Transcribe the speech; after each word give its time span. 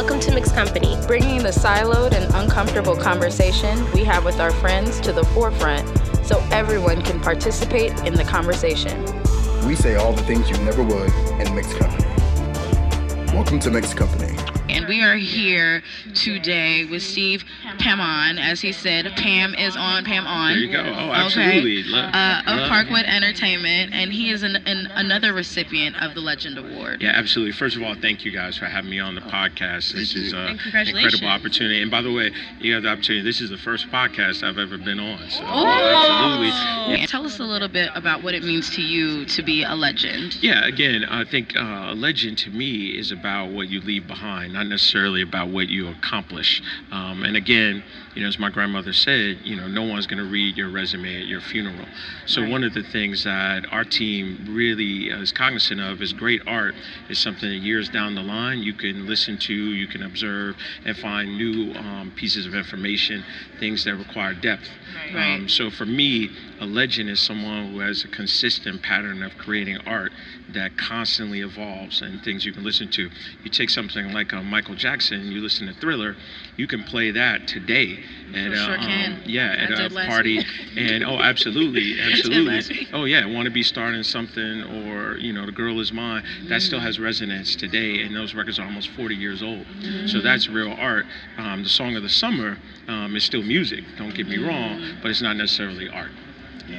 Welcome 0.00 0.20
to 0.20 0.34
Mixed 0.34 0.54
Company, 0.54 0.96
bringing 1.06 1.42
the 1.42 1.50
siloed 1.50 2.14
and 2.14 2.34
uncomfortable 2.34 2.96
conversation 2.96 3.78
we 3.92 4.02
have 4.04 4.24
with 4.24 4.40
our 4.40 4.50
friends 4.50 4.98
to 5.00 5.12
the 5.12 5.22
forefront 5.24 5.86
so 6.24 6.42
everyone 6.50 7.02
can 7.02 7.20
participate 7.20 7.92
in 8.06 8.14
the 8.14 8.24
conversation. 8.24 9.04
We 9.66 9.74
say 9.74 9.96
all 9.96 10.14
the 10.14 10.22
things 10.22 10.48
you 10.48 10.56
never 10.64 10.82
would 10.82 11.12
in 11.38 11.54
Mixed 11.54 11.76
Company. 11.76 12.06
Welcome 13.34 13.60
to 13.60 13.70
Mixed 13.70 13.94
Company. 13.94 14.39
And 14.70 14.86
we 14.86 15.02
are 15.02 15.16
here 15.16 15.82
today 16.14 16.84
with 16.84 17.02
Steve 17.02 17.44
Pamon. 17.78 18.38
As 18.38 18.60
he 18.60 18.70
said, 18.70 19.04
Pam 19.16 19.52
is 19.56 19.74
on, 19.76 20.04
Pam 20.04 20.24
on. 20.28 20.52
There 20.52 20.60
you 20.60 20.70
go. 20.70 20.80
Oh, 20.80 21.10
absolutely. 21.10 21.80
Okay. 21.80 21.92
Uh, 21.92 22.42
of 22.46 22.70
Parkwood 22.70 23.02
Entertainment, 23.04 23.92
and 23.92 24.12
he 24.12 24.30
is 24.30 24.44
an, 24.44 24.56
an, 24.66 24.86
another 24.94 25.32
recipient 25.32 26.00
of 26.00 26.14
the 26.14 26.20
Legend 26.20 26.56
Award. 26.56 27.02
Yeah, 27.02 27.10
absolutely. 27.10 27.50
First 27.50 27.76
of 27.76 27.82
all, 27.82 27.96
thank 27.96 28.24
you 28.24 28.30
guys 28.30 28.56
for 28.56 28.66
having 28.66 28.90
me 28.90 29.00
on 29.00 29.16
the 29.16 29.22
podcast. 29.22 29.92
This 29.92 30.14
is 30.14 30.32
an 30.32 30.60
incredible 30.64 31.26
opportunity. 31.26 31.82
And 31.82 31.90
by 31.90 32.02
the 32.02 32.12
way, 32.12 32.30
you 32.60 32.74
have 32.74 32.84
the 32.84 32.90
opportunity. 32.90 33.24
This 33.24 33.40
is 33.40 33.50
the 33.50 33.58
first 33.58 33.88
podcast 33.88 34.44
I've 34.44 34.58
ever 34.58 34.78
been 34.78 35.00
on. 35.00 35.18
So 35.30 35.42
oh. 35.44 35.66
absolutely. 35.66 36.96
Yeah. 36.96 37.06
Tell 37.06 37.26
us 37.26 37.40
a 37.40 37.44
little 37.44 37.68
bit 37.68 37.90
about 37.96 38.22
what 38.22 38.34
it 38.34 38.44
means 38.44 38.70
to 38.76 38.82
you 38.82 39.24
to 39.24 39.42
be 39.42 39.64
a 39.64 39.74
legend. 39.74 40.40
Yeah, 40.40 40.64
again, 40.64 41.04
I 41.04 41.24
think 41.24 41.56
uh, 41.56 41.88
a 41.90 41.94
legend 41.94 42.38
to 42.38 42.50
me 42.50 42.96
is 42.96 43.10
about 43.10 43.50
what 43.50 43.68
you 43.68 43.80
leave 43.80 44.06
behind 44.06 44.59
not 44.60 44.68
necessarily 44.68 45.22
about 45.22 45.48
what 45.48 45.68
you 45.68 45.88
accomplish. 45.88 46.62
Um, 46.92 47.22
and 47.24 47.36
again, 47.36 47.82
you 48.14 48.22
know, 48.22 48.28
as 48.28 48.38
my 48.38 48.50
grandmother 48.50 48.92
said, 48.92 49.38
you 49.42 49.56
know, 49.56 49.68
no 49.68 49.84
one's 49.84 50.06
going 50.06 50.22
to 50.22 50.28
read 50.28 50.56
your 50.56 50.68
resume 50.68 51.22
at 51.22 51.26
your 51.26 51.40
funeral. 51.40 51.86
So 52.26 52.42
right. 52.42 52.50
one 52.50 52.64
of 52.64 52.74
the 52.74 52.82
things 52.82 53.24
that 53.24 53.64
our 53.72 53.84
team 53.84 54.46
really 54.50 55.08
is 55.08 55.32
cognizant 55.32 55.80
of 55.80 56.02
is 56.02 56.12
great 56.12 56.42
art 56.46 56.74
is 57.08 57.18
something 57.18 57.48
that 57.48 57.56
years 57.56 57.88
down 57.88 58.14
the 58.14 58.22
line 58.22 58.58
you 58.58 58.74
can 58.74 59.06
listen 59.06 59.38
to, 59.38 59.54
you 59.54 59.86
can 59.86 60.02
observe, 60.02 60.56
and 60.84 60.96
find 60.96 61.38
new 61.38 61.72
um, 61.74 62.12
pieces 62.16 62.46
of 62.46 62.54
information, 62.54 63.24
things 63.58 63.84
that 63.84 63.94
require 63.94 64.34
depth. 64.34 64.68
Right. 65.14 65.36
Um, 65.36 65.48
so 65.48 65.70
for 65.70 65.86
me, 65.86 66.30
a 66.60 66.66
legend 66.66 67.08
is 67.08 67.20
someone 67.20 67.72
who 67.72 67.78
has 67.80 68.04
a 68.04 68.08
consistent 68.08 68.82
pattern 68.82 69.22
of 69.22 69.36
creating 69.38 69.78
art 69.86 70.12
that 70.52 70.76
constantly 70.76 71.40
evolves 71.40 72.02
and 72.02 72.22
things 72.22 72.44
you 72.44 72.52
can 72.52 72.64
listen 72.64 72.90
to. 72.90 73.08
You 73.44 73.50
take 73.50 73.70
something 73.70 74.12
like 74.12 74.32
uh, 74.32 74.42
Michael 74.50 74.74
Jackson, 74.74 75.30
you 75.30 75.40
listen 75.40 75.66
to 75.68 75.72
Thriller, 75.74 76.16
you 76.56 76.66
can 76.66 76.82
play 76.82 77.12
that 77.12 77.46
today. 77.46 78.02
And, 78.34 78.54
sure 78.54 78.78
uh, 78.78 78.82
um, 78.82 79.22
yeah, 79.24 79.54
at 79.58 79.70
a 79.70 79.90
party, 80.06 80.44
and 80.76 81.04
oh, 81.04 81.18
absolutely, 81.18 82.00
absolutely. 82.12 82.88
Oh 82.92 83.04
yeah, 83.04 83.24
want 83.26 83.46
to 83.46 83.50
be 83.50 83.62
starting 83.62 84.02
something, 84.02 84.62
or 84.62 85.16
you 85.16 85.32
know, 85.32 85.46
the 85.46 85.52
girl 85.52 85.80
is 85.80 85.92
mine. 85.92 86.24
That 86.48 86.62
still 86.62 86.80
has 86.80 86.98
resonance 86.98 87.56
today, 87.56 88.02
and 88.02 88.14
those 88.14 88.34
records 88.34 88.58
are 88.58 88.64
almost 88.64 88.90
40 88.90 89.14
years 89.14 89.42
old. 89.42 89.66
Mm-hmm. 89.66 90.08
So 90.08 90.20
that's 90.20 90.48
real 90.48 90.72
art. 90.72 91.06
Um, 91.38 91.62
the 91.62 91.68
song 91.68 91.96
of 91.96 92.02
the 92.02 92.08
summer 92.08 92.58
um, 92.88 93.16
is 93.16 93.24
still 93.24 93.42
music. 93.42 93.84
Don't 93.96 94.14
get 94.14 94.28
me 94.28 94.38
wrong, 94.38 94.96
but 95.02 95.10
it's 95.10 95.22
not 95.22 95.36
necessarily 95.36 95.88
art. 95.88 96.10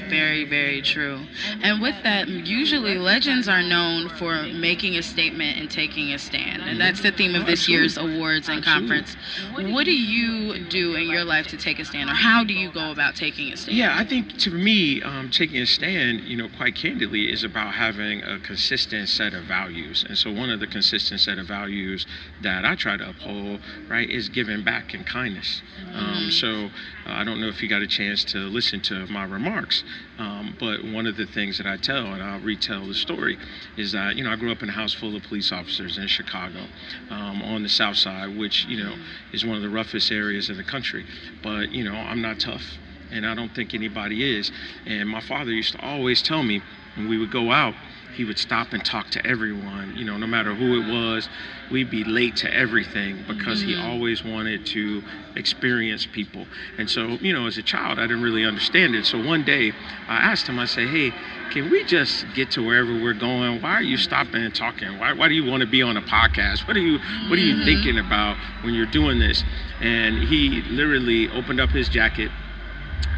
Very, 0.10 0.46
very 0.46 0.82
true. 0.82 1.20
And 1.62 1.82
with 1.82 1.96
that, 2.04 2.28
usually 2.28 2.98
legends 2.98 3.48
are 3.48 3.64
known 3.64 4.10
for 4.10 4.44
making 4.44 4.96
a 4.98 5.04
statement 5.04 5.58
and 5.58 5.70
taking 5.70 6.14
a 6.14 6.20
stand. 6.20 6.64
And 6.64 6.80
that's 6.80 7.02
the 7.02 7.12
theme 7.12 7.36
of 7.36 7.46
this 7.46 7.68
year's 7.70 7.98
awards 7.98 8.50
and 8.50 8.64
conference. 8.64 9.16
What 9.56 9.86
do 9.86 9.94
you 9.94 10.66
do 10.66 10.96
in 10.96 11.10
your 11.10 11.24
life 11.24 11.48
to 11.48 11.58
take 11.58 11.80
a 11.80 11.86
stand, 11.86 12.10
or 12.10 12.14
how 12.14 12.44
do 12.44 12.54
you 12.54 12.72
go 12.72 12.92
about 12.92 13.16
taking 13.16 13.54
a 13.54 13.58
stand? 13.58 13.78
Yeah, 13.78 13.96
I 13.98 14.06
think 14.06 14.38
to 14.40 14.52
me, 14.52 15.02
um, 15.02 15.30
taking 15.30 15.62
a 15.62 15.66
stand, 15.66 16.22
you 16.22 16.36
know, 16.36 16.50
quite 16.58 16.76
candidly, 16.76 17.32
is 17.32 17.44
about 17.44 17.74
having 17.74 18.24
a 18.24 18.40
consistent 18.40 19.08
set 19.10 19.34
of 19.34 19.44
values. 19.46 20.04
And 20.08 20.18
so 20.18 20.32
one 20.32 20.50
of 20.50 20.60
the 20.60 20.68
consistent 20.68 21.20
set 21.22 21.38
of 21.38 21.48
values 21.48 22.06
that 22.42 22.66
I 22.66 22.76
try 22.76 22.98
to 22.98 23.10
uphold, 23.10 23.62
right, 23.88 24.10
is 24.10 24.30
giving 24.30 24.64
back 24.64 24.94
and 24.94 25.06
kindness. 25.06 25.62
Um, 25.94 26.04
mm-hmm. 26.04 26.30
so 26.30 26.70
uh, 27.06 27.14
I 27.14 27.24
don't 27.24 27.40
know 27.40 27.48
if 27.48 27.62
you 27.62 27.70
got 27.70 27.82
a 27.82 27.88
chance 27.88 28.24
to 28.26 28.38
listen 28.40 28.82
to 28.82 29.08
my 29.08 29.24
remarks, 29.24 29.71
um, 30.18 30.56
but 30.60 30.84
one 30.84 31.08
of 31.08 31.18
the 31.18 31.26
things 31.26 31.58
that 31.58 31.66
I 31.66 31.78
tell, 31.78 32.06
and 32.14 32.22
I'll 32.22 32.40
retell 32.40 32.88
the 32.88 32.94
story, 32.94 33.38
is 33.78 33.92
that 33.92 34.16
you 34.16 34.24
know 34.24 34.32
I 34.32 34.36
grew 34.36 34.52
up 34.52 34.62
in 34.62 34.70
a 34.70 34.74
house 34.74 34.94
full 34.94 35.16
of 35.16 35.24
police 35.24 35.52
officers 35.52 35.98
in 35.98 36.08
Chicago, 36.08 36.66
um, 37.10 37.42
on 37.42 37.64
the 37.64 37.70
South 37.70 37.98
Side, 37.98 38.38
which 38.38 38.66
you 38.66 38.84
know 38.84 38.96
is 39.32 39.46
one 39.46 39.56
of 39.56 39.62
the 39.62 39.70
roughest 39.70 40.12
areas 40.12 40.50
in 40.50 40.58
the 40.58 40.64
country. 40.64 41.06
But 41.42 41.72
you 41.72 41.84
know 41.84 41.96
I'm 41.96 42.22
not 42.22 42.40
tough, 42.40 42.78
and 43.12 43.26
I 43.26 43.36
don't 43.36 43.54
think 43.54 43.74
anybody 43.74 44.38
is. 44.38 44.52
And 44.86 45.10
my 45.10 45.22
father 45.22 45.52
used 45.52 45.74
to 45.74 45.82
always 45.86 46.22
tell 46.22 46.44
me 46.44 46.62
when 46.96 47.08
we 47.08 47.18
would 47.18 47.32
go 47.32 47.52
out 47.52 47.76
he 48.14 48.26
would 48.26 48.38
stop 48.38 48.74
and 48.74 48.84
talk 48.84 49.10
to 49.12 49.26
everyone, 49.26 49.96
you 49.96 50.06
know, 50.06 50.18
no 50.18 50.28
matter 50.28 50.54
who 50.54 50.82
it 50.82 50.88
was. 50.92 51.30
We'd 51.72 51.90
be 51.90 52.04
late 52.04 52.36
to 52.38 52.54
everything 52.54 53.24
because 53.28 53.62
mm-hmm. 53.62 53.70
he 53.70 53.76
always 53.82 54.24
wanted 54.24 54.66
to 54.68 55.02
experience 55.36 56.06
people. 56.06 56.46
And 56.78 56.90
so, 56.90 57.08
you 57.22 57.32
know, 57.32 57.48
as 57.48 57.58
a 57.58 57.64
child, 57.64 57.98
I 57.98 58.04
didn't 58.04 58.24
really 58.24 58.44
understand 58.44 58.96
it. 58.96 59.06
So 59.06 59.24
one 59.24 59.44
day 59.44 59.72
I 60.08 60.18
asked 60.18 60.48
him, 60.48 60.60
I 60.60 60.66
said, 60.66 60.90
hey, 60.90 61.14
can 61.52 61.70
we 61.70 61.84
just 61.84 62.26
get 62.36 62.52
to 62.52 62.66
wherever 62.66 62.92
we're 62.94 63.14
going? 63.14 63.62
Why 63.62 63.74
are 63.74 63.82
you 63.82 63.98
stopping 63.98 64.44
and 64.44 64.54
talking? 64.54 65.00
Why, 65.00 65.14
why 65.14 65.28
do 65.28 65.34
you 65.34 65.50
want 65.50 65.62
to 65.62 65.68
be 65.68 65.82
on 65.82 65.98
a 65.98 66.02
podcast? 66.02 66.68
What 66.68 66.76
are 66.76 66.82
you 66.82 67.00
What 67.30 67.40
are 67.40 67.42
you 67.42 67.56
mm-hmm. 67.56 67.66
thinking 67.66 68.00
about 68.00 68.38
when 68.64 68.74
you're 68.74 68.86
doing 68.86 69.20
this? 69.20 69.44
And 69.80 70.24
he 70.24 70.62
literally 70.70 71.30
opened 71.30 71.60
up 71.60 71.70
his 71.70 71.90
jacket. 71.90 72.32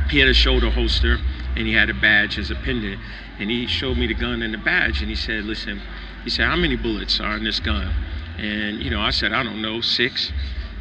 He 0.10 0.20
had 0.20 0.28
a 0.28 0.34
shoulder 0.34 0.70
holster 0.70 1.18
and 1.56 1.68
he 1.68 1.74
had 1.74 1.90
a 1.90 1.94
badge 1.94 2.38
as 2.38 2.52
a 2.52 2.56
pendant. 2.56 3.00
And 3.40 3.50
he 3.50 3.66
showed 3.68 3.98
me 3.98 4.08
the 4.08 4.14
gun 4.14 4.42
and 4.42 4.54
the 4.54 4.60
badge, 4.60 5.02
and 5.02 5.10
he 5.10 5.16
said, 5.16 5.44
"Listen," 5.46 5.82
he 6.24 6.30
said, 6.30 6.46
"How 6.46 6.56
many 6.56 6.76
bullets 6.76 7.20
are 7.20 7.36
in 7.36 7.44
this 7.44 7.60
gun?" 7.60 7.94
And 8.38 8.82
you 8.82 8.90
know, 8.90 9.02
I 9.02 9.12
said, 9.12 9.34
"I 9.34 9.44
don't 9.44 9.62
know, 9.62 9.82
six. 9.82 10.32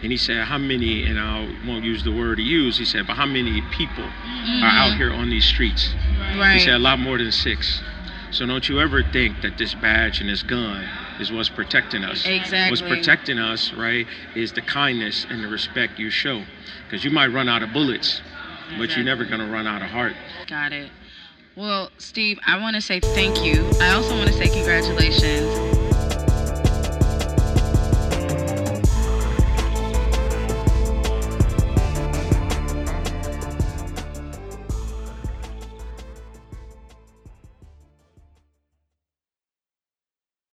And 0.02 0.10
he 0.10 0.18
said, 0.18 0.46
How 0.46 0.58
many, 0.58 1.04
and 1.04 1.18
I 1.18 1.48
won't 1.64 1.84
use 1.84 2.02
the 2.02 2.10
word 2.10 2.40
he 2.40 2.44
used, 2.44 2.78
he 2.78 2.84
said, 2.84 3.06
But 3.06 3.16
how 3.16 3.26
many 3.26 3.62
people 3.70 4.02
mm-hmm. 4.02 4.64
are 4.64 4.66
out 4.66 4.96
here 4.96 5.12
on 5.12 5.30
these 5.30 5.44
streets? 5.44 5.94
Right. 6.36 6.54
He 6.54 6.60
said, 6.60 6.74
A 6.74 6.78
lot 6.78 6.98
more 6.98 7.18
than 7.18 7.30
six. 7.30 7.80
So 8.32 8.46
don't 8.46 8.68
you 8.68 8.80
ever 8.80 9.02
think 9.02 9.42
that 9.42 9.58
this 9.58 9.74
badge 9.74 10.20
and 10.20 10.28
this 10.28 10.42
gun 10.42 10.88
is 11.20 11.30
what's 11.30 11.50
protecting 11.50 12.02
us. 12.02 12.26
Exactly. 12.26 12.70
What's 12.70 12.82
protecting 12.82 13.38
us, 13.38 13.72
right, 13.74 14.06
is 14.34 14.52
the 14.52 14.62
kindness 14.62 15.26
and 15.28 15.44
the 15.44 15.48
respect 15.48 15.98
you 15.98 16.10
show. 16.10 16.42
Because 16.84 17.04
you 17.04 17.10
might 17.10 17.28
run 17.28 17.48
out 17.48 17.62
of 17.62 17.72
bullets, 17.72 18.22
but 18.78 18.96
you're 18.96 19.04
never 19.04 19.24
to 19.40 19.46
run 19.46 19.66
out 19.66 19.82
of 19.82 19.88
heart. 19.88 20.14
Got 20.46 20.72
it. 20.72 20.90
Well, 21.56 21.90
Steve, 21.98 22.38
I 22.46 22.60
want 22.60 22.76
to 22.76 22.82
say 22.82 23.00
thank 23.00 23.44
you. 23.44 23.68
I 23.80 23.92
also 23.92 24.16
want 24.16 24.28
to 24.28 24.34
say 24.34 24.48
congratulations 24.48 25.71